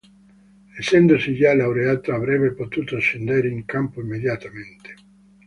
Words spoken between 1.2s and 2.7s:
già laureato avrebbe